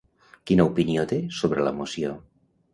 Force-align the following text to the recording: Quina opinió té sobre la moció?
Quina 0.51 0.65
opinió 0.69 1.05
té 1.13 1.21
sobre 1.43 1.69
la 1.71 1.77
moció? 1.83 2.19